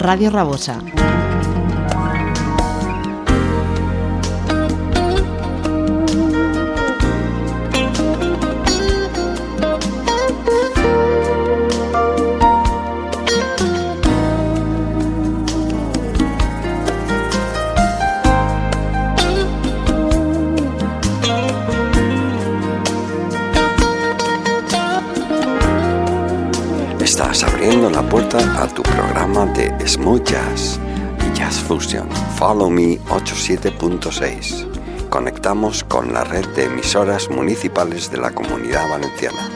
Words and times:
Radio 0.00 0.30
Rabosa. 0.30 1.09
De 29.46 29.88
Smooth 29.88 30.24
Jazz 30.24 30.78
y 31.26 31.38
Jazz 31.38 31.60
Fusion. 31.60 32.06
Follow 32.36 32.68
Me 32.68 32.98
87.6. 33.08 35.08
Conectamos 35.08 35.82
con 35.82 36.12
la 36.12 36.24
red 36.24 36.46
de 36.48 36.64
emisoras 36.64 37.30
municipales 37.30 38.10
de 38.10 38.18
la 38.18 38.32
Comunidad 38.32 38.90
Valenciana. 38.90 39.48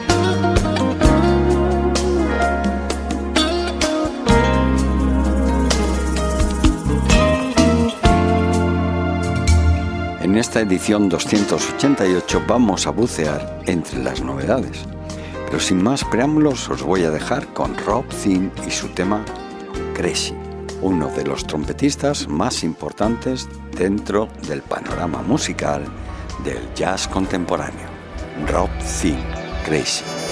En 10.23 10.35
esta 10.35 10.61
edición 10.61 11.09
288 11.09 12.41
vamos 12.47 12.87
a 12.87 12.89
bucear 12.89 13.61
entre 13.67 14.03
las 14.03 14.21
novedades. 14.21 14.83
Pero 15.45 15.59
sin 15.59 15.83
más 15.83 16.03
preámbulos 16.03 16.67
os 16.69 16.81
voy 16.81 17.03
a 17.03 17.11
dejar 17.11 17.53
con 17.53 17.77
Rob 17.77 18.05
Thin 18.09 18.51
y 18.67 18.71
su 18.71 18.87
tema 18.87 19.23
Crazy, 19.95 20.35
uno 20.81 21.07
de 21.07 21.23
los 21.23 21.47
trompetistas 21.47 22.27
más 22.27 22.65
importantes 22.65 23.47
dentro 23.77 24.27
del 24.45 24.61
panorama 24.61 25.21
musical 25.21 25.85
del 26.43 26.61
jazz 26.75 27.07
contemporáneo. 27.07 27.87
Rob 28.45 28.69
Thin, 29.01 29.17
Crazy. 29.65 30.24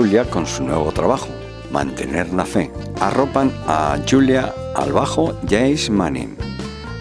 Julia 0.00 0.24
con 0.24 0.46
su 0.46 0.64
nuevo 0.64 0.90
trabajo, 0.92 1.28
Mantener 1.70 2.32
la 2.32 2.46
Fe. 2.46 2.70
Arropan 3.00 3.52
a 3.66 3.98
Julia 4.08 4.50
al 4.74 4.94
bajo 4.94 5.38
James 5.46 5.90
Manning, 5.90 6.38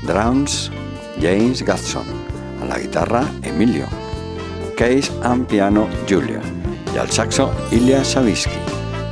drums 0.06 0.70
James 1.22 1.64
Gatson, 1.64 2.04
a 2.62 2.66
la 2.66 2.78
guitarra 2.78 3.24
Emilio, 3.44 3.86
case 4.76 5.10
and 5.24 5.48
piano 5.48 5.88
Julia 6.10 6.42
y 6.94 6.98
al 6.98 7.10
saxo 7.10 7.54
Ilya 7.72 8.04
Savisky, 8.04 8.60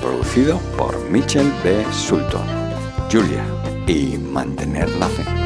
producido 0.01 0.59
por 0.77 0.99
Mitchell 1.09 1.49
B. 1.63 1.85
Sulton. 1.93 2.43
Julia 3.09 3.45
y 3.87 4.17
Mantener 4.17 4.89
la 4.97 5.07
Fe. 5.07 5.36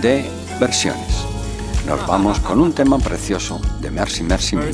De 0.00 0.24
versiones. 0.60 1.24
Nos 1.86 2.06
vamos 2.06 2.38
con 2.40 2.60
un 2.60 2.72
tema 2.72 2.98
precioso 2.98 3.60
de 3.80 3.90
Mercy 3.90 4.22
Mercy 4.22 4.56
Me, 4.56 4.70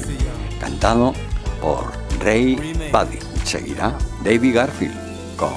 cantado 0.61 1.15
por 1.61 1.93
Ray 2.21 2.57
Buddy. 2.93 3.19
Seguirá 3.45 3.97
David 4.23 4.55
Garfield 4.55 4.95
con 5.37 5.53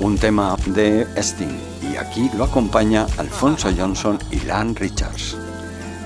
un 0.00 0.18
tema 0.18 0.56
de 0.66 1.06
Sting 1.16 1.58
y 1.82 1.96
aquí 1.96 2.30
lo 2.36 2.44
acompaña 2.44 3.06
Alfonso 3.18 3.70
Johnson 3.76 4.18
y 4.30 4.40
Lan 4.40 4.74
Richards. 4.74 5.36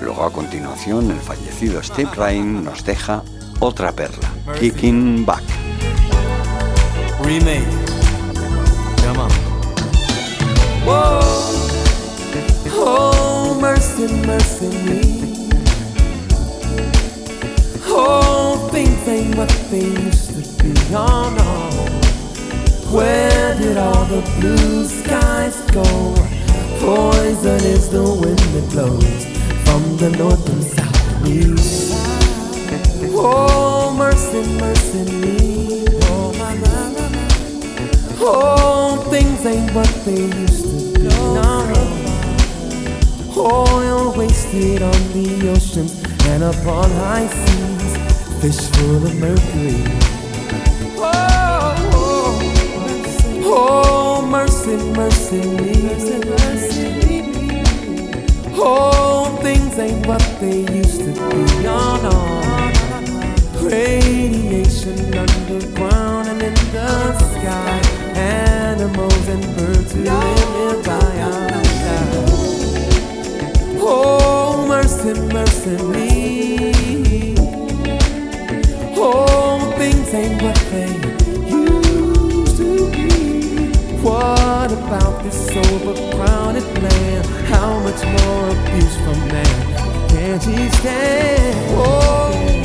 Luego 0.01 0.23
a 0.23 0.31
continuación 0.31 1.11
el 1.11 1.19
fallecido 1.19 1.81
Steve 1.83 2.11
Ryan 2.15 2.63
nos 2.63 2.83
deja 2.83 3.23
otra 3.59 3.91
perla, 3.91 4.31
Kicking 4.59 5.25
Back. 5.25 5.43
Oh, 10.87 11.20
mercy, 14.07 14.25
mercy 14.25 14.69
me. 14.85 15.01
Oh, 17.85 18.69
things 18.71 19.07
ain't 19.07 19.35
what 19.35 19.49
they 19.69 19.85
used 19.85 20.29
to 20.29 20.63
be. 20.63 20.73
Oh 20.93 21.29
no. 21.37 21.51
Where 22.95 23.57
did 23.57 23.77
all 23.77 24.05
the 24.05 24.21
blue 24.39 24.85
skies 24.85 25.61
go? 25.71 25.83
Poison 26.79 27.63
is 27.63 27.89
the 27.89 28.03
wind 28.03 28.39
that 28.39 28.69
blows 28.71 29.25
from 29.65 29.97
the 29.97 30.09
north 30.17 30.49
and 30.49 30.63
south 30.63 31.25
and 31.25 31.59
east. 31.59 31.93
Oh, 33.13 33.93
mercy, 33.97 34.41
mercy 34.57 35.03
me. 35.21 35.85
Oh, 36.03 36.33
my, 36.39 36.55
my. 36.55 36.91
Oh, 38.19 39.07
things 39.09 39.45
ain't 39.45 39.71
what 39.73 39.89
they 40.05 40.21
used 40.21 40.63
to 40.63 40.99
be. 40.99 41.03
No, 41.07 41.65
no. 41.67 42.00
Oil 43.41 44.13
wasted 44.15 44.83
on 44.83 45.13
the 45.13 45.49
oceans 45.49 45.99
and 46.27 46.43
upon 46.43 46.91
high 46.91 47.25
seas, 47.25 47.97
fish 48.39 48.69
full 48.69 49.03
of 49.03 49.15
mercury. 49.19 49.83
Oh, 50.97 51.75
oh, 51.93 52.41
Oh, 53.43 54.21
mercy, 54.29 54.77
mercy 54.93 55.41
me. 55.57 55.71
Oh, 58.53 59.39
things 59.41 59.79
ain't 59.79 60.05
what 60.05 60.21
they 60.39 60.59
used 60.75 60.99
to 60.99 61.11
be. 61.11 61.67
Oh, 61.67 61.97
no. 62.05 63.67
Radiation 63.67 65.17
underground 65.17 66.27
and 66.27 66.43
in 66.43 66.53
the 66.53 67.17
sky. 67.17 67.81
Animals 68.15 69.27
and 69.29 69.43
birds 69.57 69.93
who 69.93 70.03
live 70.03 70.49
nearby 70.53 71.21
are 71.21 71.49
dying. 71.49 72.30
Oh, 73.93 74.65
mercy, 74.69 75.13
mercy 75.33 75.75
me. 75.83 77.35
Oh, 78.95 79.73
things 79.77 80.13
ain't 80.13 80.41
what 80.41 80.55
they 80.71 80.93
used 81.49 82.55
to 82.55 82.89
be. 82.91 83.67
What 84.01 84.71
about 84.71 85.23
this 85.23 85.49
overcrowded 85.57 86.63
land? 86.81 87.25
How 87.51 87.79
much 87.79 88.01
more 88.15 88.49
abuse 88.55 88.95
from 89.03 89.19
man 89.27 90.07
can 90.07 90.39
he 90.39 90.69
stand? 90.69 91.57
Oh, 91.71 92.60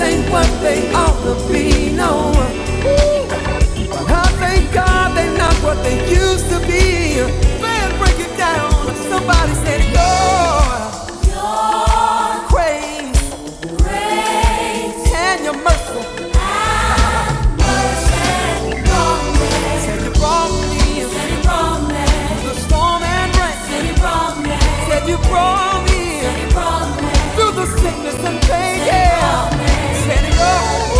ain't 0.00 0.30
what 0.30 0.48
they 0.62 0.92
ought 0.94 1.18
to 1.24 1.34
be, 1.52 1.90
no. 1.92 2.32
But 3.90 4.10
I 4.10 4.26
thank 4.40 4.72
God 4.72 5.16
they're 5.16 5.36
not 5.36 5.54
what 5.64 5.82
they 5.84 5.98
used 6.10 6.48
to 6.50 6.58
be. 6.60 7.20
Man, 7.62 7.98
break 7.98 8.18
it 8.20 8.36
down. 8.36 8.72
Somebody 9.10 9.54
said, 9.64 9.82
Your, 9.96 11.32
your 11.34 12.48
and 15.14 15.44
your 15.44 15.54
mercy. 15.64 16.02
Said 19.84 20.02
you 20.04 20.10
brought 20.20 20.52
me 20.70 21.02
through 21.02 22.48
the 22.48 22.54
storm 22.66 23.02
and 23.02 23.32
rain. 23.36 23.66
Said 24.88 25.08
you 25.08 25.18
brought 25.28 25.84
me 25.90 26.22
through 27.36 27.52
the 27.52 27.66
sickness 27.66 28.16
and 28.24 28.40
pain. 28.42 28.86
Yeah. 28.86 29.57
Can 30.08 30.24
it 30.24 30.32
go? 30.38 30.97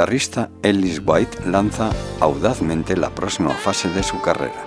Guitarrista 0.00 0.48
Ellis 0.62 1.02
White 1.04 1.44
lanza 1.44 1.90
audazmente 2.20 2.96
la 2.96 3.10
próxima 3.10 3.50
fase 3.50 3.90
de 3.90 4.02
su 4.02 4.18
carrera, 4.22 4.64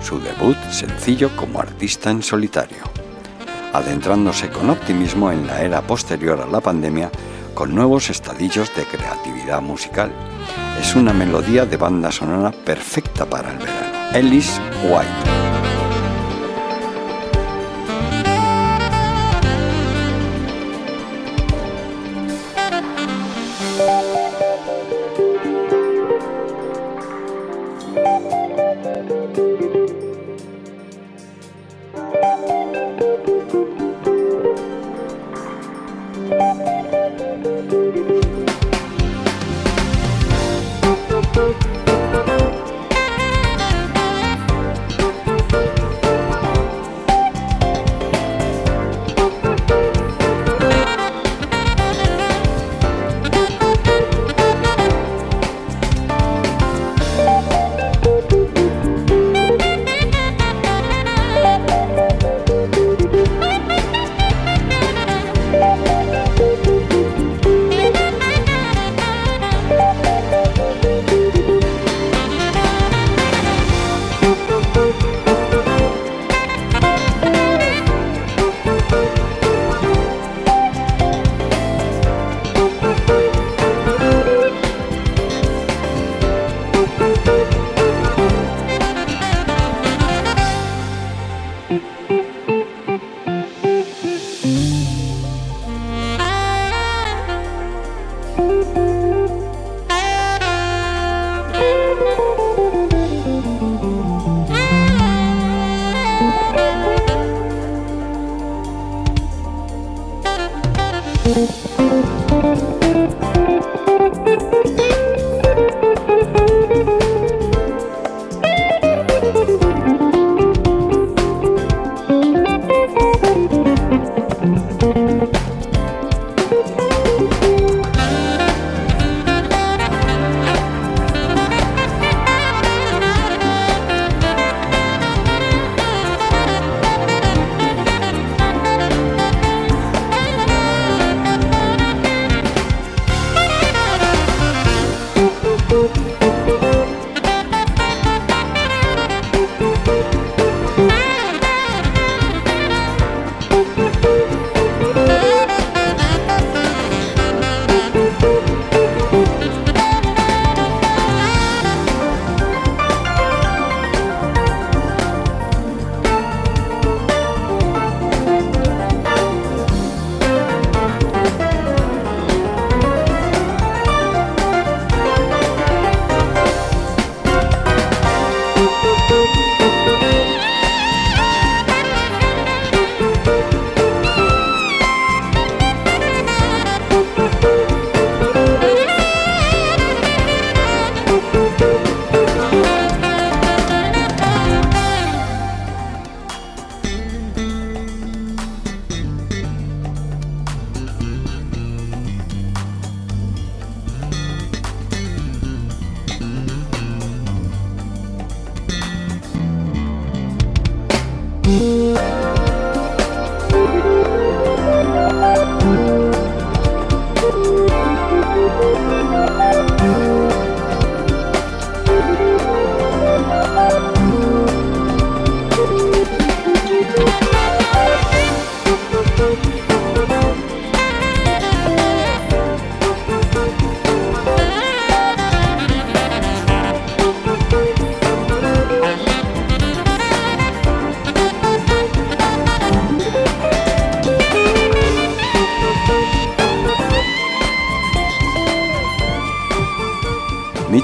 su 0.00 0.18
debut 0.20 0.56
sencillo 0.70 1.36
como 1.36 1.60
artista 1.60 2.10
en 2.10 2.22
solitario, 2.22 2.78
adentrándose 3.74 4.48
con 4.48 4.70
optimismo 4.70 5.30
en 5.32 5.46
la 5.46 5.60
era 5.60 5.82
posterior 5.82 6.40
a 6.40 6.46
la 6.46 6.62
pandemia 6.62 7.10
con 7.52 7.74
nuevos 7.74 8.08
estadillos 8.08 8.74
de 8.74 8.86
creatividad 8.86 9.60
musical. 9.60 10.12
Es 10.80 10.94
una 10.94 11.12
melodía 11.12 11.66
de 11.66 11.76
banda 11.76 12.10
sonora 12.10 12.50
perfecta 12.50 13.26
para 13.26 13.52
el 13.52 13.58
verano. 13.58 14.14
Ellis 14.14 14.58
White. 14.82 15.49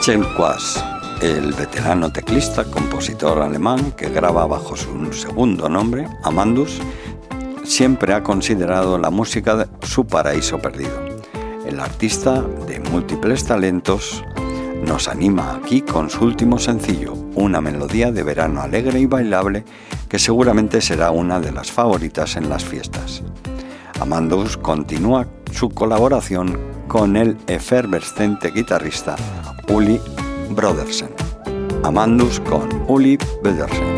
Michel 0.07 0.35
Quas, 0.37 0.85
el 1.21 1.53
veterano 1.53 2.13
teclista, 2.13 2.63
compositor 2.63 3.41
alemán 3.41 3.91
que 3.91 4.09
graba 4.09 4.47
bajo 4.47 4.77
su 4.77 5.13
segundo 5.13 5.69
nombre, 5.69 6.07
Amandus, 6.23 6.81
siempre 7.65 8.15
ha 8.15 8.23
considerado 8.23 8.99
la 8.99 9.11
música 9.11 9.67
su 9.83 10.07
paraíso 10.07 10.61
perdido. 10.61 11.05
El 11.67 11.81
artista 11.81 12.41
de 12.41 12.79
múltiples 12.79 13.47
talentos 13.47 14.23
nos 14.85 15.09
anima 15.09 15.57
aquí 15.57 15.81
con 15.83 16.09
su 16.09 16.25
último 16.25 16.61
sencillo, 16.61 17.15
una 17.35 17.61
melodía 17.61 18.13
de 18.13 18.23
verano 18.23 18.63
alegre 18.63 19.01
y 19.01 19.07
bailable 19.07 19.65
que 20.09 20.21
seguramente 20.21 20.83
será 20.83 21.11
una 21.11 21.41
de 21.41 21.51
las 21.51 21.73
favoritas 21.73 22.37
en 22.37 22.49
las 22.49 22.65
fiestas. 22.65 23.25
Amandus 23.99 24.57
continúa 24.57 25.27
su 25.51 25.69
colaboración 25.71 26.76
con 26.89 27.17
el 27.17 27.37
efervescente 27.47 28.51
guitarrista 28.51 29.17
Uli 29.69 30.01
Brodersen. 30.51 31.11
Amandus 31.83 32.41
con 32.41 32.69
Uli 32.89 33.19
Brodersen. 33.43 33.96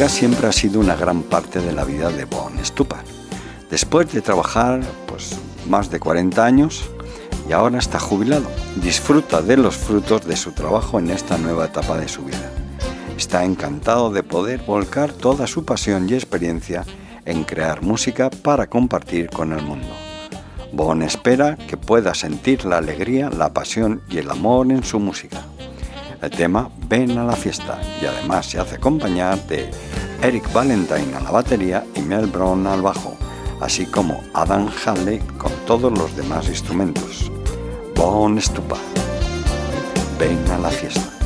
Música 0.00 0.18
siempre 0.18 0.46
ha 0.46 0.52
sido 0.52 0.80
una 0.80 0.96
gran 0.96 1.22
parte 1.22 1.60
de 1.60 1.72
la 1.72 1.84
vida 1.84 2.10
de 2.10 2.24
Bon 2.24 2.54
Stupar. 2.64 3.04
Después 3.70 4.10
de 4.10 4.22
trabajar 4.22 4.80
pues, 5.06 5.36
más 5.68 5.90
de 5.90 6.00
40 6.00 6.42
años 6.42 6.88
y 7.46 7.52
ahora 7.52 7.78
está 7.78 8.00
jubilado, 8.00 8.50
disfruta 8.76 9.42
de 9.42 9.58
los 9.58 9.76
frutos 9.76 10.24
de 10.26 10.36
su 10.36 10.52
trabajo 10.52 10.98
en 10.98 11.10
esta 11.10 11.36
nueva 11.36 11.66
etapa 11.66 11.98
de 11.98 12.08
su 12.08 12.22
vida. 12.22 12.50
Está 13.18 13.44
encantado 13.44 14.10
de 14.10 14.22
poder 14.22 14.62
volcar 14.62 15.12
toda 15.12 15.46
su 15.46 15.66
pasión 15.66 16.08
y 16.08 16.14
experiencia 16.14 16.86
en 17.26 17.44
crear 17.44 17.82
música 17.82 18.30
para 18.30 18.68
compartir 18.68 19.28
con 19.28 19.52
el 19.52 19.62
mundo. 19.62 19.88
Bon 20.72 21.02
espera 21.02 21.58
que 21.68 21.76
pueda 21.76 22.14
sentir 22.14 22.64
la 22.64 22.78
alegría, 22.78 23.28
la 23.28 23.52
pasión 23.52 24.00
y 24.08 24.16
el 24.16 24.30
amor 24.30 24.72
en 24.72 24.82
su 24.82 24.98
música. 24.98 25.42
El 26.22 26.30
tema 26.30 26.70
Ven 26.88 27.16
a 27.18 27.24
la 27.24 27.36
fiesta 27.36 27.78
y 28.02 28.04
además 28.04 28.46
se 28.46 28.58
hace 28.58 28.76
acompañar 28.76 29.38
de 29.46 29.70
Eric 30.22 30.52
Valentine 30.52 31.16
a 31.16 31.20
la 31.20 31.30
batería 31.30 31.86
y 31.94 32.02
Mel 32.02 32.26
Brown 32.26 32.66
al 32.66 32.82
bajo, 32.82 33.16
así 33.60 33.86
como 33.86 34.22
Adam 34.34 34.68
Halley 34.84 35.18
con 35.38 35.50
todos 35.66 35.90
los 35.96 36.14
demás 36.14 36.46
instrumentos. 36.48 37.32
Bon 37.96 38.38
Stupa. 38.38 38.76
Ven 40.18 40.38
a 40.50 40.58
la 40.58 40.68
fiesta. 40.68 41.19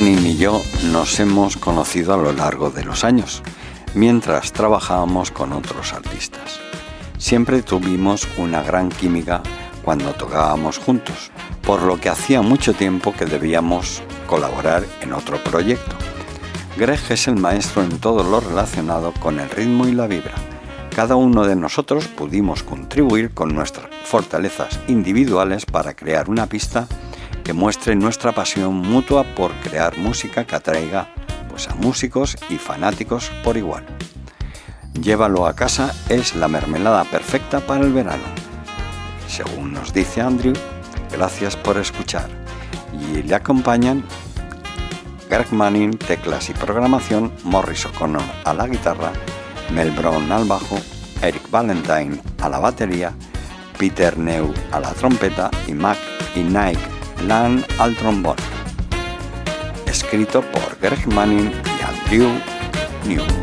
Manning 0.00 0.26
y 0.26 0.36
yo 0.36 0.62
nos 0.92 1.18
hemos 1.18 1.56
conocido 1.56 2.14
a 2.14 2.16
lo 2.16 2.32
largo 2.32 2.70
de 2.70 2.84
los 2.84 3.02
años, 3.02 3.42
mientras 3.94 4.52
trabajábamos 4.52 5.32
con 5.32 5.52
otros 5.52 5.92
artistas. 5.92 6.60
Siempre 7.18 7.62
tuvimos 7.62 8.28
una 8.36 8.62
gran 8.62 8.90
química 8.90 9.42
cuando 9.82 10.12
tocábamos 10.12 10.78
juntos, 10.78 11.32
por 11.62 11.82
lo 11.82 11.98
que 11.98 12.10
hacía 12.10 12.42
mucho 12.42 12.74
tiempo 12.74 13.12
que 13.12 13.26
debíamos 13.26 14.00
colaborar 14.28 14.84
en 15.00 15.14
otro 15.14 15.42
proyecto. 15.42 15.96
Greg 16.76 17.00
es 17.08 17.26
el 17.26 17.34
maestro 17.34 17.82
en 17.82 17.98
todo 17.98 18.22
lo 18.22 18.38
relacionado 18.38 19.12
con 19.14 19.40
el 19.40 19.50
ritmo 19.50 19.88
y 19.88 19.92
la 19.92 20.06
vibra. 20.06 20.34
Cada 20.94 21.16
uno 21.16 21.44
de 21.44 21.56
nosotros 21.56 22.06
pudimos 22.06 22.62
contribuir 22.62 23.32
con 23.34 23.52
nuestras 23.52 23.88
fortalezas 24.04 24.78
individuales 24.86 25.66
para 25.66 25.94
crear 25.94 26.30
una 26.30 26.46
pista 26.46 26.86
que 27.48 27.54
muestre 27.54 27.96
nuestra 27.96 28.32
pasión 28.32 28.74
mutua 28.74 29.24
por 29.34 29.54
crear 29.62 29.96
música 29.96 30.44
que 30.44 30.54
atraiga 30.54 31.08
pues, 31.48 31.66
a 31.66 31.74
músicos 31.74 32.36
y 32.50 32.56
fanáticos 32.56 33.32
por 33.42 33.56
igual. 33.56 33.86
Llévalo 34.92 35.46
a 35.46 35.56
casa 35.56 35.94
es 36.10 36.36
la 36.36 36.46
mermelada 36.46 37.04
perfecta 37.04 37.60
para 37.60 37.86
el 37.86 37.94
verano. 37.94 38.24
Según 39.28 39.72
nos 39.72 39.94
dice 39.94 40.20
Andrew, 40.20 40.52
gracias 41.10 41.56
por 41.56 41.78
escuchar 41.78 42.28
y 42.92 43.22
le 43.22 43.34
acompañan 43.34 44.04
Greg 45.30 45.50
Manning, 45.50 45.96
teclas 45.96 46.50
y 46.50 46.52
programación, 46.52 47.32
Morris 47.44 47.86
O'Connor 47.86 48.24
a 48.44 48.52
la 48.52 48.66
guitarra, 48.66 49.10
Mel 49.72 49.90
Brown 49.92 50.30
al 50.30 50.44
bajo, 50.44 50.78
Eric 51.22 51.50
Valentine 51.50 52.20
a 52.42 52.50
la 52.50 52.58
batería, 52.58 53.14
Peter 53.78 54.18
Neu 54.18 54.52
a 54.70 54.80
la 54.80 54.92
trompeta 54.92 55.50
y 55.66 55.72
Mac 55.72 55.96
y 56.36 56.40
Nike 56.40 56.97
Lan 57.26 57.64
al 57.78 57.94
trombón. 57.96 58.36
Escrito 59.86 60.42
por 60.42 60.78
Greg 60.80 61.06
Manning 61.12 61.50
y 61.50 61.82
Andrew 61.84 62.30
New. 63.06 63.37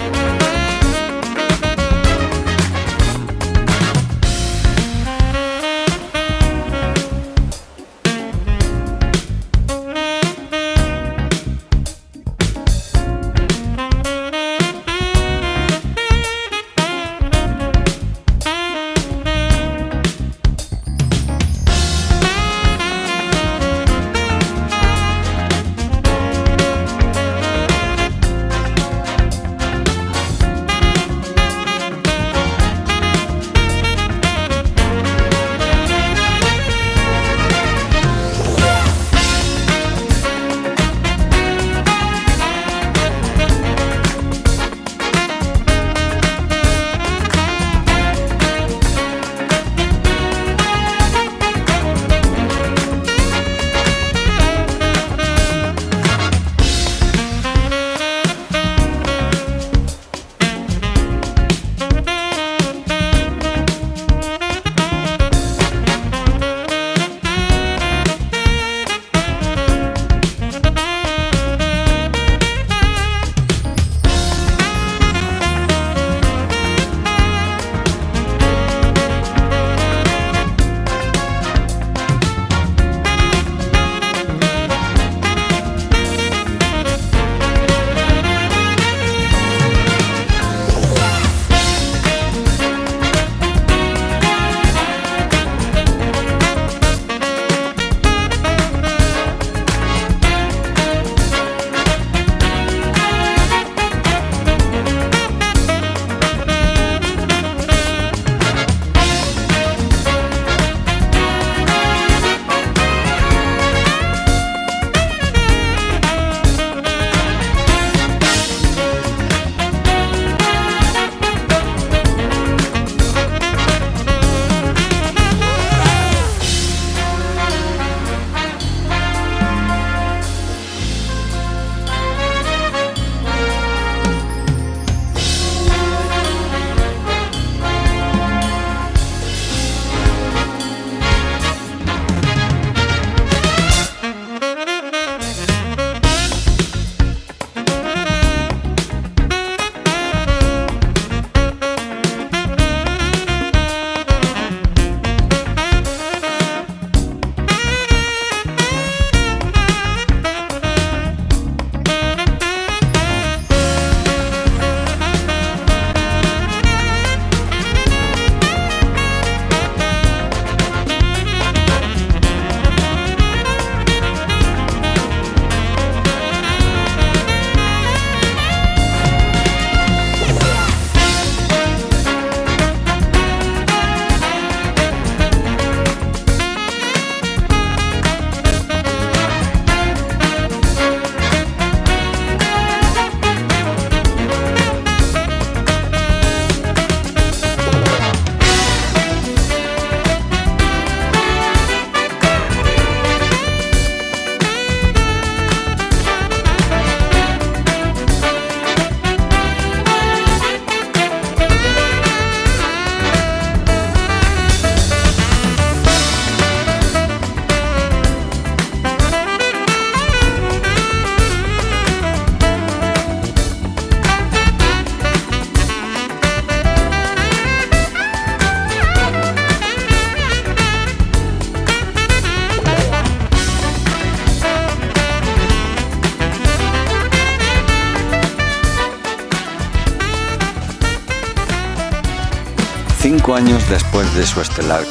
Años 243.33 243.67
después 243.69 244.13
de 244.13 244.25
su 244.25 244.39
estelar 244.39 244.83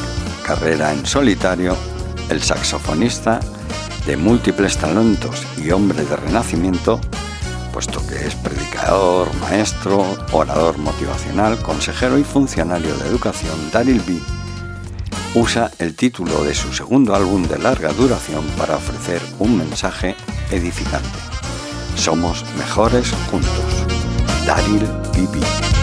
carrera 0.45 0.91
en 0.91 1.05
solitario, 1.05 1.77
el 2.29 2.41
saxofonista 2.41 3.39
de 4.05 4.17
múltiples 4.17 4.77
talentos 4.77 5.43
y 5.57 5.71
hombre 5.71 6.03
de 6.03 6.15
renacimiento, 6.17 6.99
puesto 7.71 8.05
que 8.05 8.27
es 8.27 8.35
predicador, 8.35 9.33
maestro, 9.35 10.05
orador 10.33 10.77
motivacional, 10.77 11.57
consejero 11.59 12.17
y 12.17 12.23
funcionario 12.23 12.95
de 12.97 13.07
educación, 13.07 13.55
Daryl 13.71 14.01
B. 14.01 14.19
usa 15.35 15.71
el 15.79 15.95
título 15.95 16.43
de 16.43 16.55
su 16.55 16.73
segundo 16.73 17.15
álbum 17.15 17.43
de 17.43 17.57
larga 17.57 17.93
duración 17.93 18.43
para 18.57 18.75
ofrecer 18.75 19.21
un 19.39 19.57
mensaje 19.57 20.15
edificante. 20.51 21.19
Somos 21.95 22.43
mejores 22.57 23.11
juntos. 23.31 23.85
Daryl 24.45 24.85
B. 25.13 25.74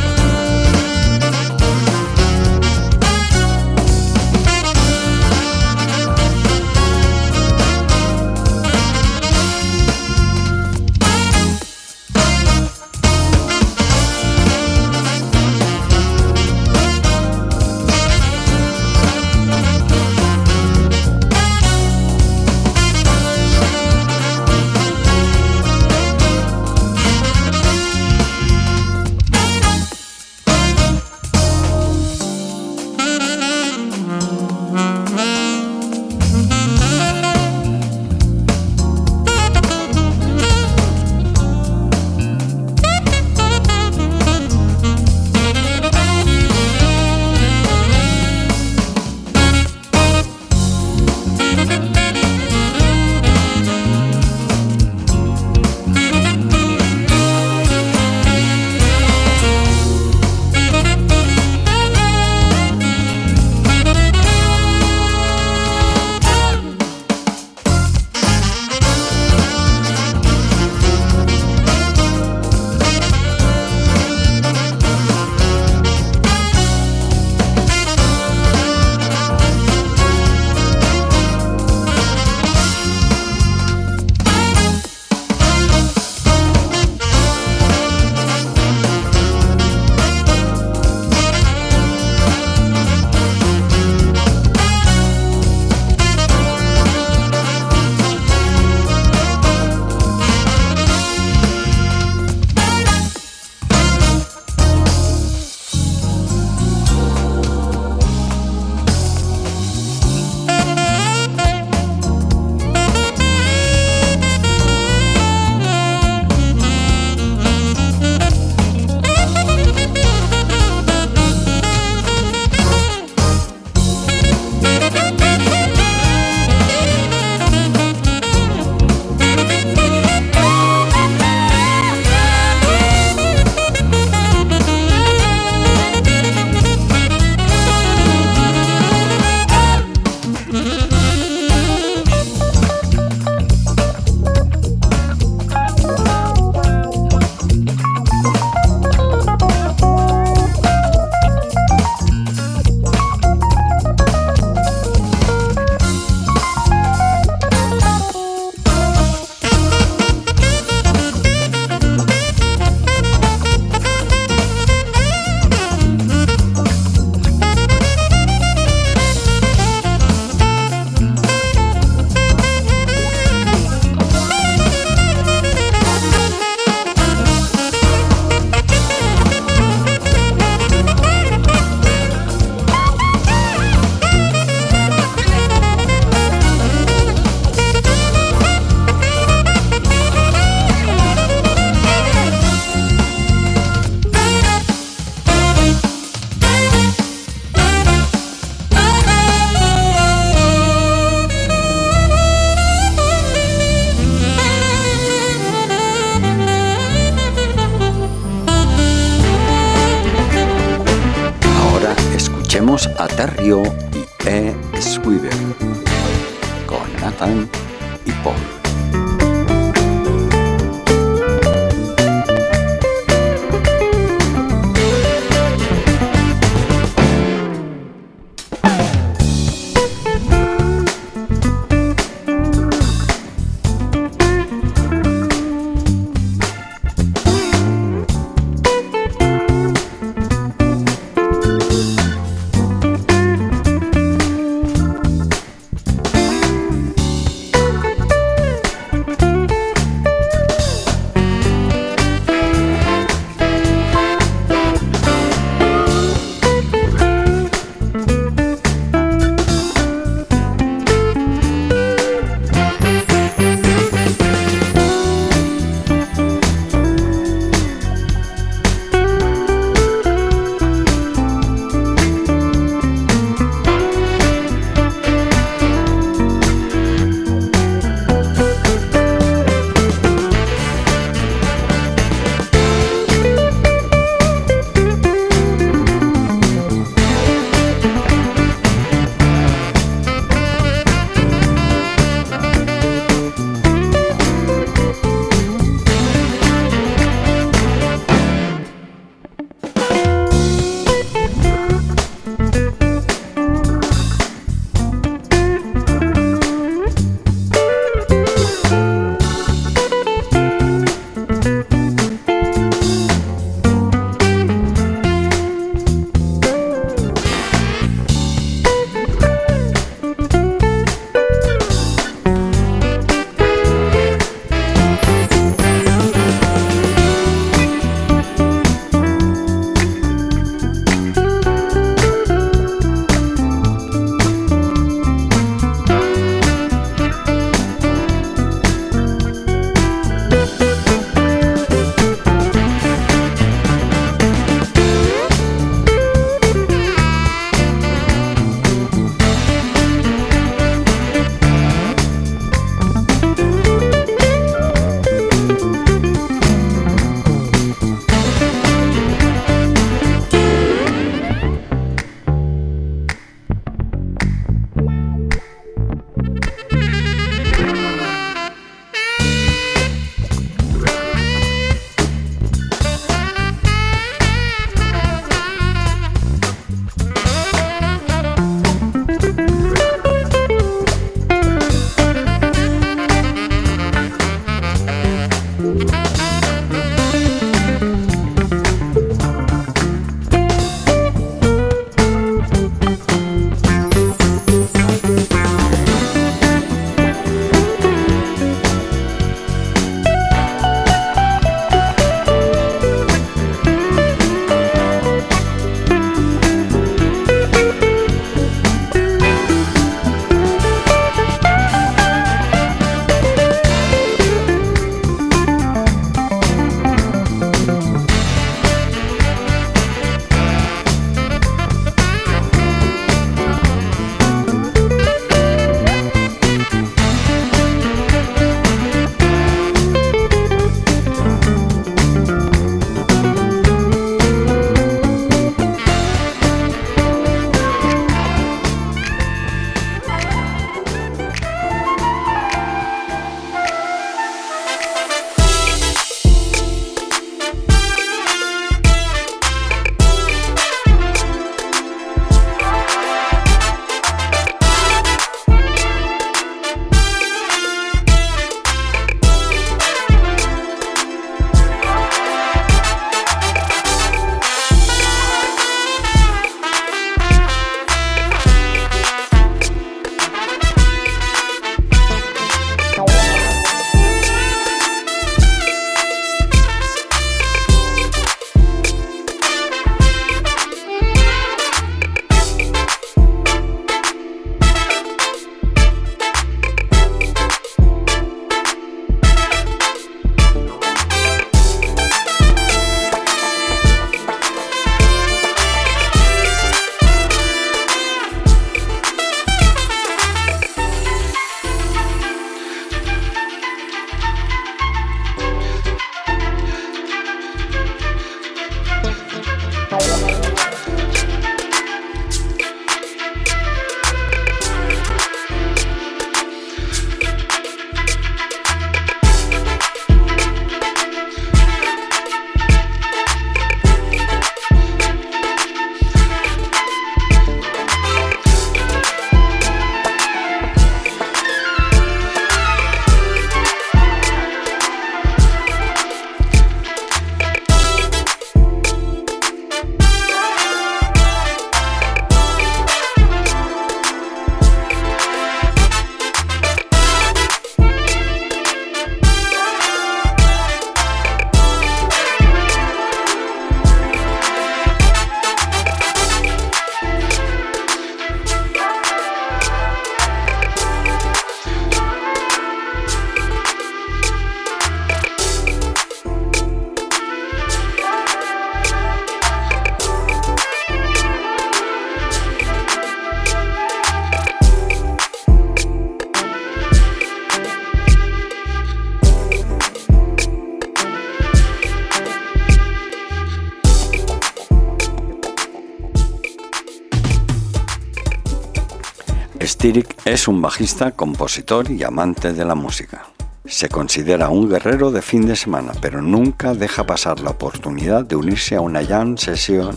Styric 589.67 590.17
es 590.27 590.49
un 590.49 590.61
bajista, 590.61 591.13
compositor 591.13 591.89
y 591.91 592.03
amante 592.03 592.53
de 592.53 592.65
la 592.65 592.75
música. 592.75 593.27
Se 593.65 593.89
considera 593.89 594.49
un 594.49 594.69
guerrero 594.69 595.13
de 595.13 595.23
fin 595.23 595.47
de 595.47 595.55
semana, 595.55 595.93
pero 596.01 596.21
nunca 596.21 596.75
deja 596.75 597.05
pasar 597.05 597.39
la 597.41 597.51
oportunidad 597.51 598.25
de 598.25 598.35
unirse 598.35 598.75
a 598.75 598.81
una 598.81 599.05
jam 599.05 599.37
sesión 599.37 599.97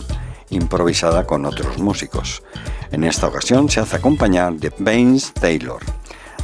improvisada 0.50 1.26
con 1.26 1.44
otros 1.46 1.78
músicos. 1.78 2.44
En 2.92 3.02
esta 3.02 3.26
ocasión 3.26 3.68
se 3.68 3.80
hace 3.80 3.96
acompañar 3.96 4.54
de 4.54 4.72
Baines 4.78 5.32
Taylor, 5.32 5.82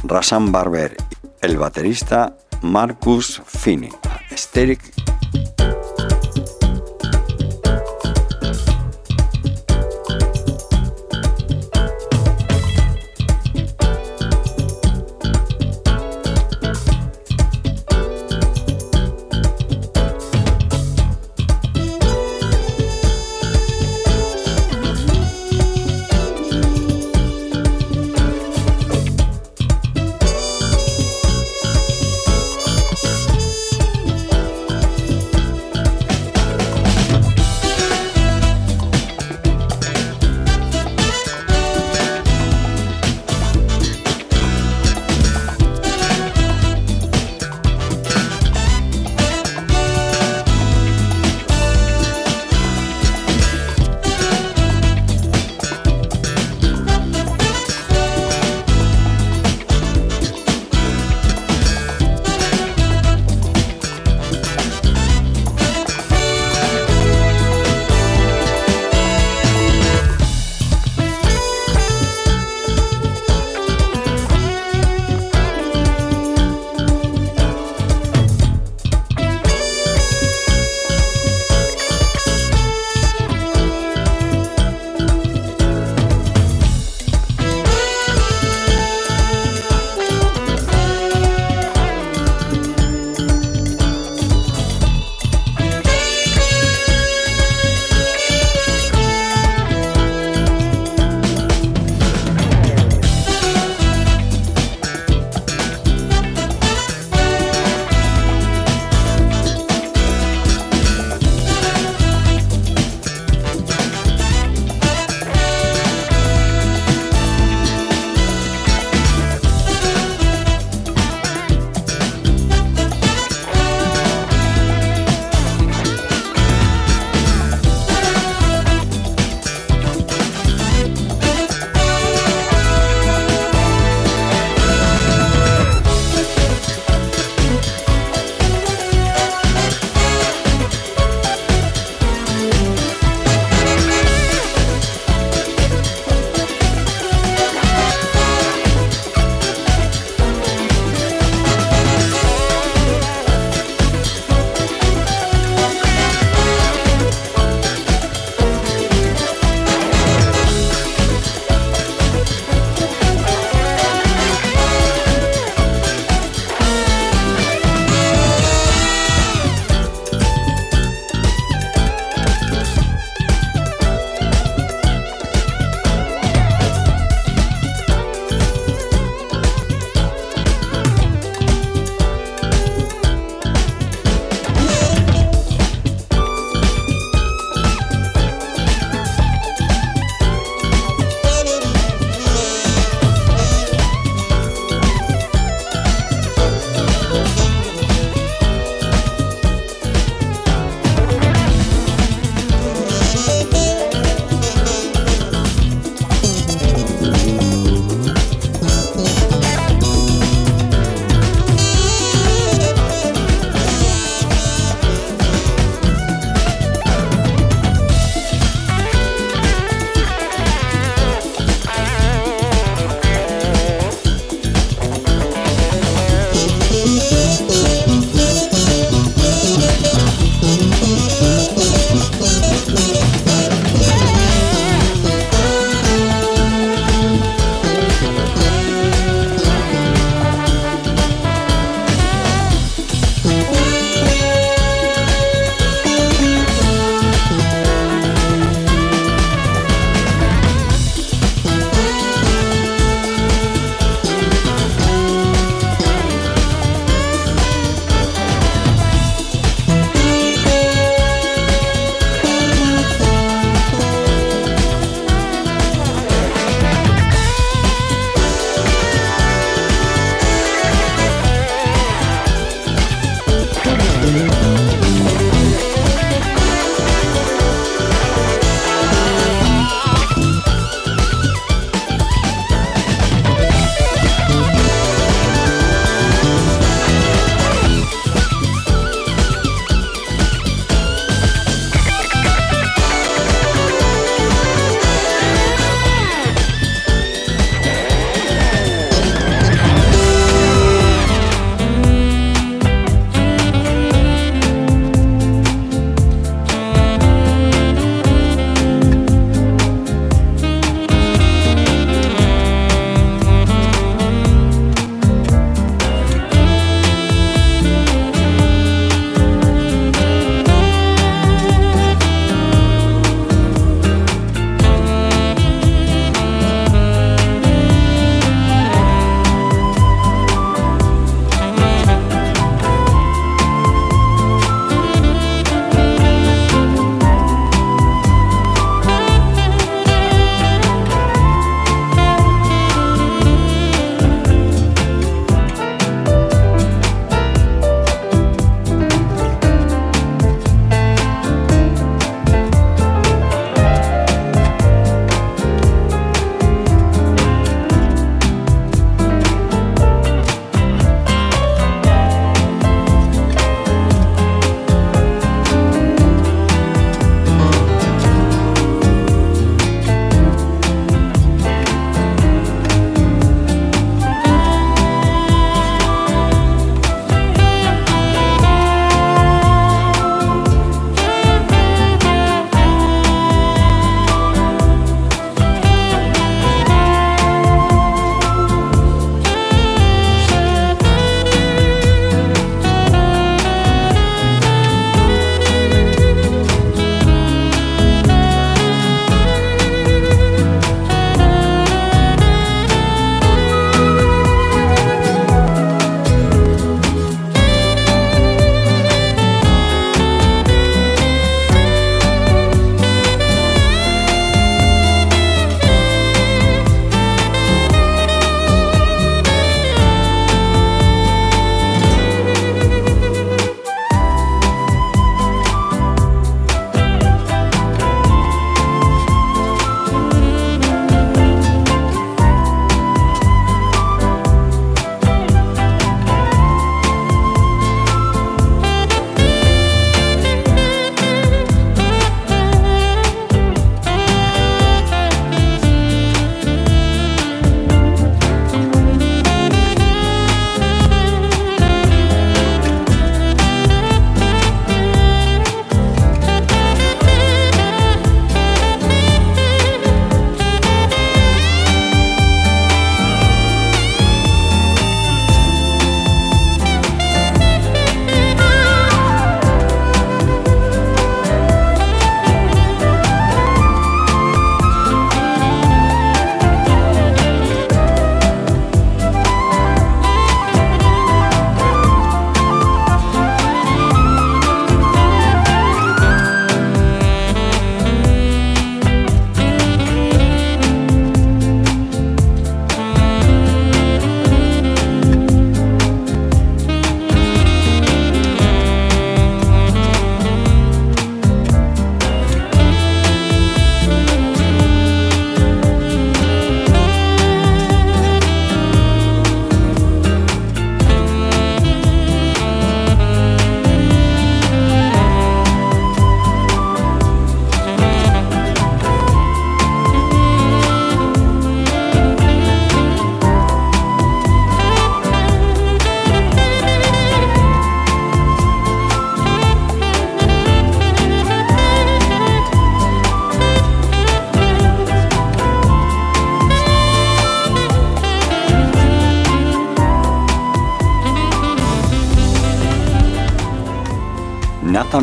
Rasan 0.03 0.51
Barber, 0.51 0.97
el 1.41 1.57
baterista 1.57 2.35
Marcus 2.61 3.41
Finney. 3.45 3.91
Styric 4.35 4.81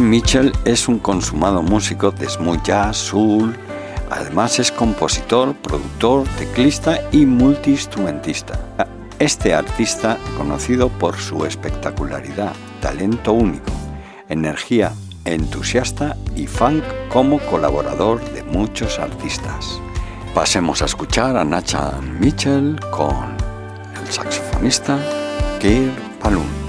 Mitchell 0.00 0.52
es 0.64 0.88
un 0.88 0.98
consumado 0.98 1.62
músico 1.62 2.10
de 2.10 2.28
smooth 2.28 2.62
jazz, 2.62 2.96
soul, 2.96 3.56
además 4.10 4.58
es 4.58 4.72
compositor, 4.72 5.54
productor, 5.56 6.26
teclista 6.38 7.00
y 7.12 7.26
multiinstrumentista. 7.26 8.58
Este 9.18 9.54
artista 9.54 10.18
conocido 10.36 10.88
por 10.88 11.16
su 11.16 11.44
espectacularidad, 11.44 12.52
talento 12.80 13.32
único, 13.32 13.70
energía 14.28 14.92
entusiasta 15.24 16.16
y 16.34 16.46
funk 16.46 16.82
como 17.10 17.38
colaborador 17.38 18.20
de 18.32 18.42
muchos 18.42 18.98
artistas. 18.98 19.80
Pasemos 20.34 20.82
a 20.82 20.86
escuchar 20.86 21.36
a 21.36 21.44
Nacha 21.44 21.92
Mitchell 22.18 22.78
con 22.90 23.36
el 24.00 24.12
saxofonista 24.12 24.98
Keir 25.60 25.92
Palum. 26.20 26.59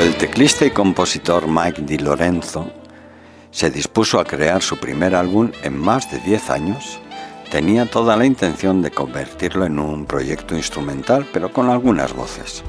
El 0.00 0.16
teclista 0.16 0.64
y 0.64 0.70
compositor 0.70 1.46
Mike 1.46 1.82
Di 1.82 1.98
Lorenzo 1.98 2.72
se 3.50 3.70
dispuso 3.70 4.18
a 4.18 4.24
crear 4.24 4.62
su 4.62 4.78
primer 4.78 5.14
álbum 5.14 5.52
en 5.62 5.76
más 5.76 6.10
de 6.10 6.18
10 6.20 6.48
años, 6.48 6.98
tenía 7.50 7.84
toda 7.84 8.16
la 8.16 8.24
intención 8.24 8.80
de 8.80 8.92
convertirlo 8.92 9.66
en 9.66 9.78
un 9.78 10.06
proyecto 10.06 10.56
instrumental, 10.56 11.28
pero 11.34 11.52
con 11.52 11.68
algunas 11.68 12.14
voces. 12.14 12.64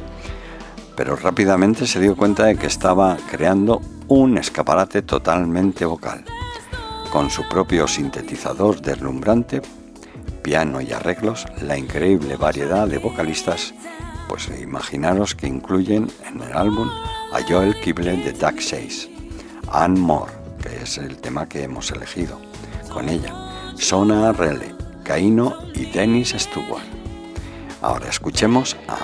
Pero 0.98 1.16
rápidamente 1.16 1.88
se 1.88 2.02
dio 2.02 2.18
cuenta 2.18 2.48
de 2.48 2.58
que 2.58 2.68
estaba 2.68 3.16
creando 3.32 3.80
un 4.10 4.38
escaparate 4.38 5.02
totalmente 5.02 5.86
vocal, 5.86 6.26
con 7.14 7.30
su 7.30 7.48
propio 7.48 7.88
sintetizador 7.88 8.82
deslumbrante, 8.82 9.62
piano 10.42 10.82
y 10.82 10.92
arreglos, 10.92 11.46
la 11.62 11.78
increíble 11.78 12.36
variedad 12.36 12.90
de 12.90 12.98
vocalistas 12.98 13.74
pues 14.32 14.50
imaginaros 14.62 15.36
que 15.36 15.46
incluyen 15.46 16.10
en 16.26 16.42
el 16.42 16.54
álbum 16.54 16.90
a 17.32 17.42
Joel 17.48 17.80
Kibble 17.80 18.18
de 18.18 18.34
Duck 18.34 18.60
6, 18.60 19.10
Anne 19.72 20.00
Moore, 20.00 20.32
que 20.62 20.84
es 20.84 20.98
el 20.98 21.18
tema 21.18 21.48
que 21.48 21.64
hemos 21.64 21.90
elegido, 21.92 22.40
con 22.92 23.08
ella, 23.08 23.34
Sona 23.76 24.34
Rele, 24.34 24.76
Caino 25.04 25.58
y 25.74 25.86
Dennis 25.86 26.36
Stewart. 26.38 26.84
Ahora 27.82 28.10
escuchemos 28.10 28.76
a 28.88 28.98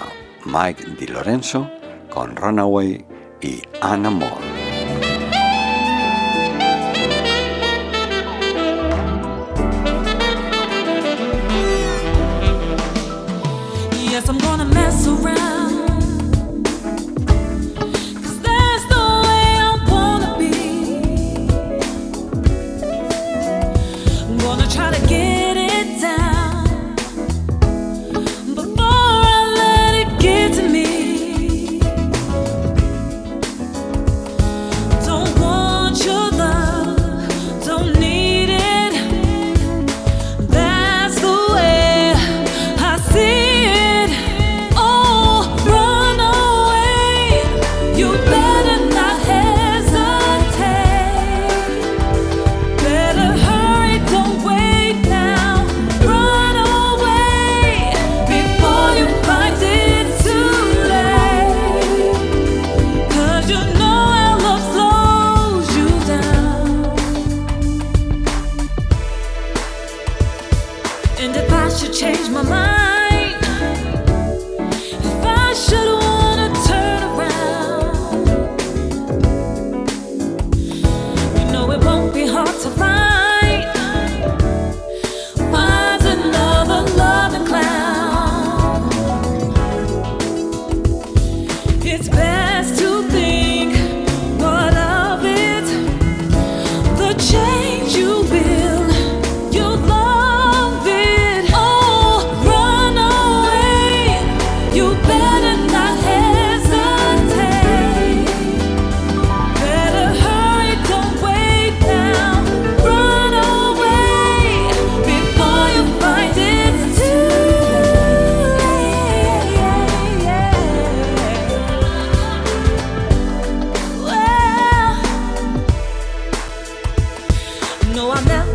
Mike 0.46 0.84
Di 1.00 1.08
Lorenzo 1.08 1.70
con 2.14 2.36
Runaway 2.36 3.06
y 3.42 3.62
Anna 3.82 4.10
Moore. 4.10 4.57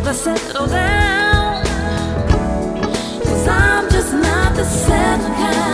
the 0.01 0.13
settle 0.13 0.67
down. 0.67 1.65
Cause 3.25 3.49
I'm 3.49 3.91
just 3.91 4.13
not 4.15 4.55
the 4.55 4.65
same 4.65 5.21
kind. 5.21 5.72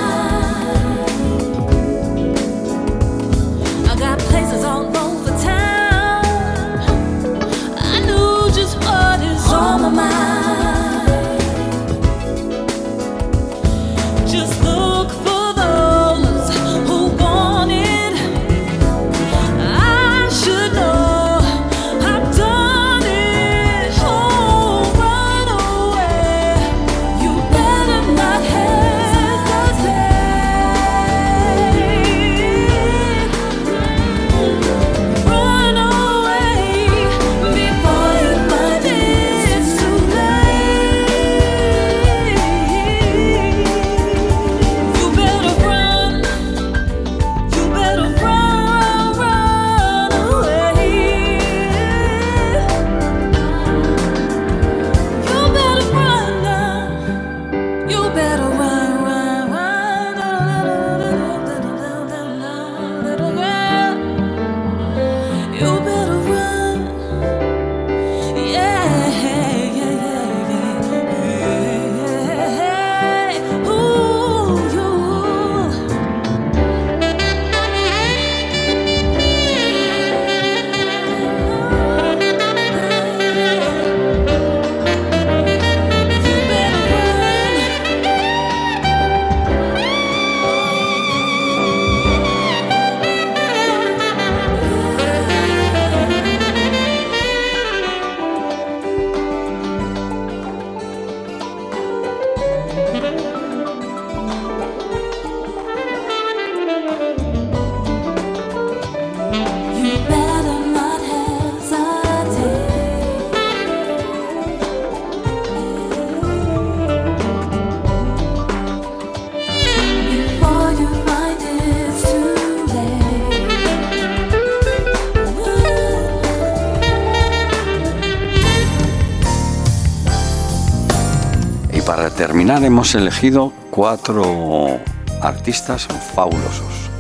Hemos 132.65 132.95
elegido 132.95 133.53
cuatro 133.71 134.81
artistas 135.23 135.87
fabulosos. 136.15 136.91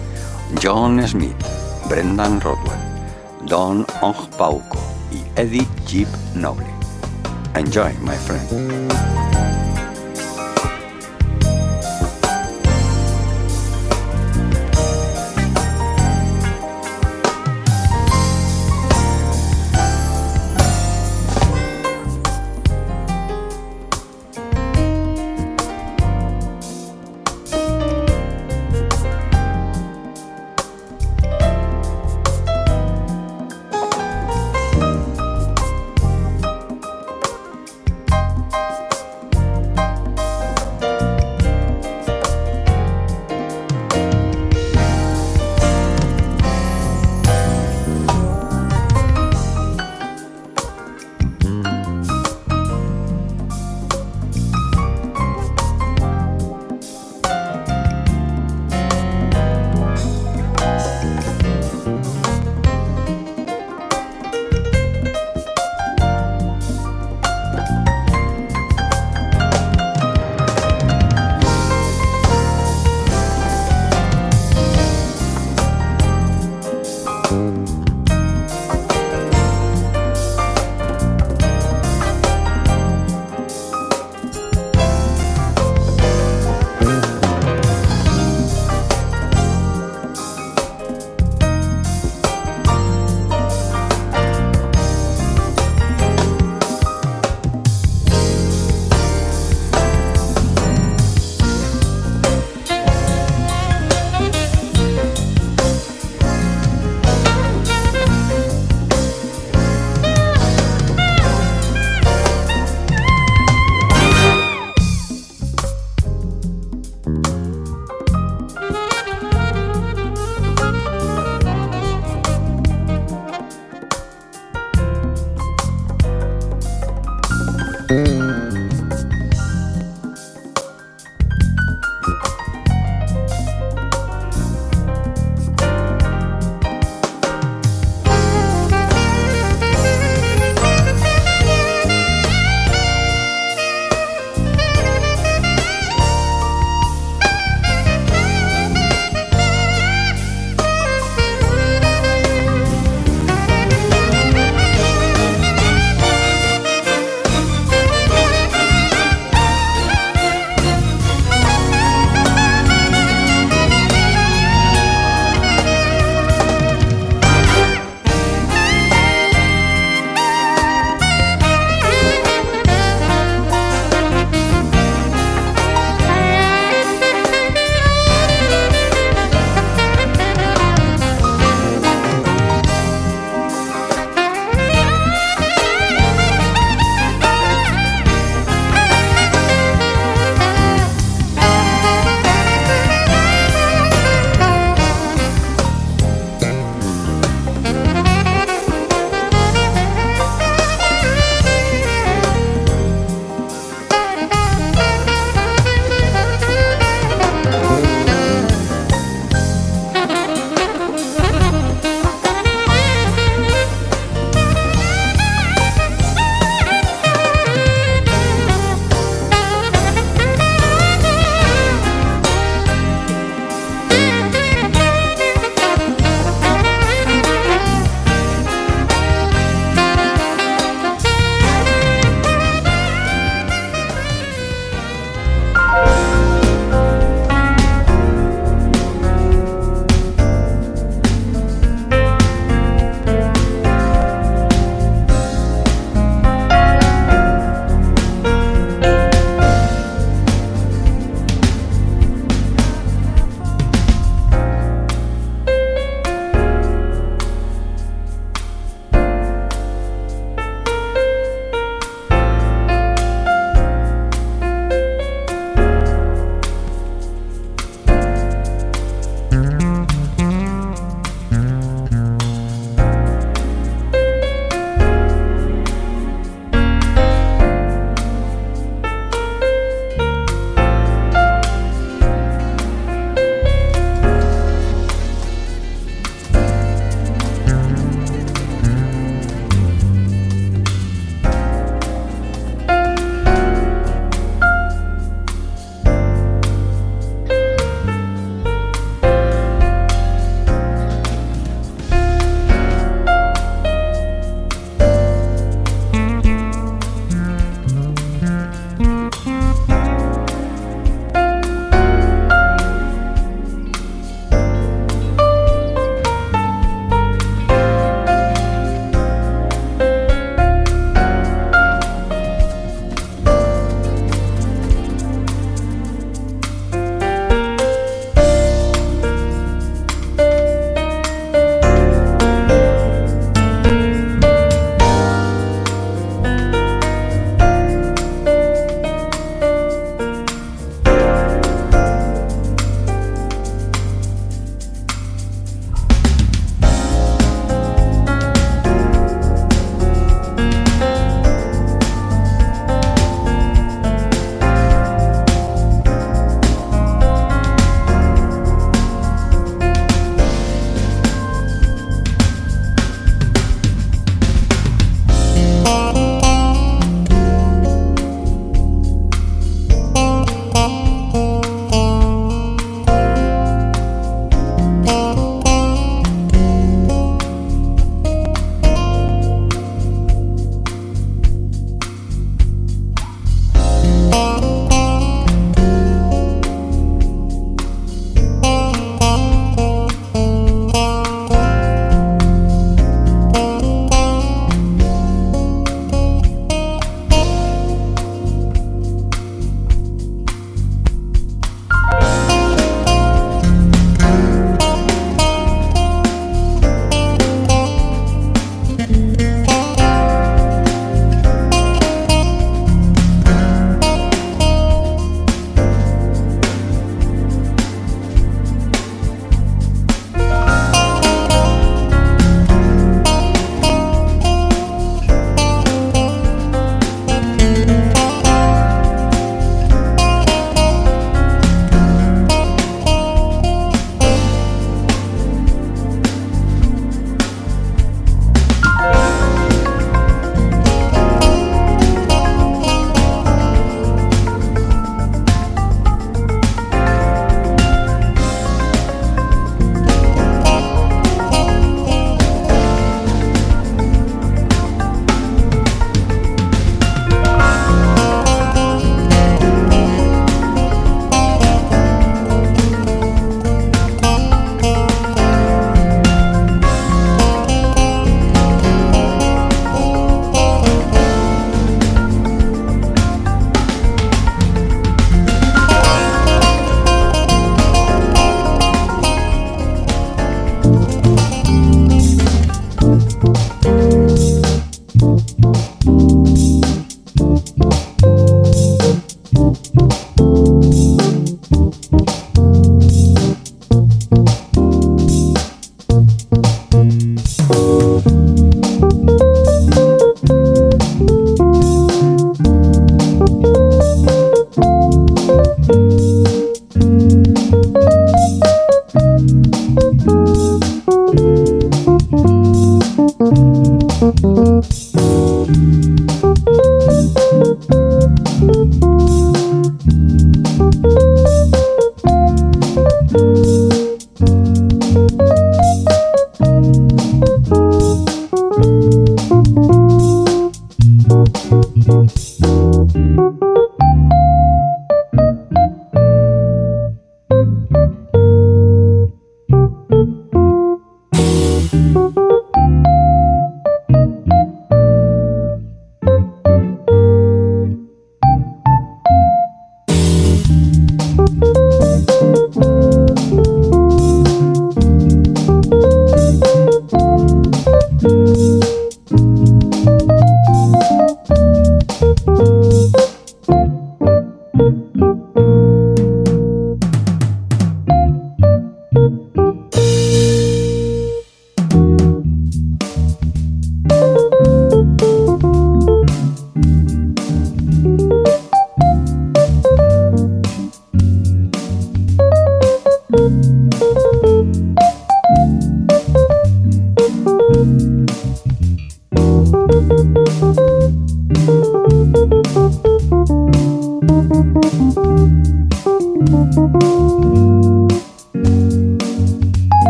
John 0.62 1.06
Smith, 1.06 1.36
Brendan 1.88 2.40
Rodwell, 2.40 2.78
Don 3.46 3.86
Ong 4.00 4.28
Pauco 4.36 4.78
y 5.10 5.40
Eddie 5.40 5.66
Jeep 5.86 6.08
Noble. 6.34 6.66
Enjoy, 7.54 7.92
my 8.02 8.16
friend. 8.16 8.87